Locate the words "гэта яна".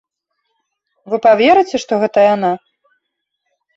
2.05-2.51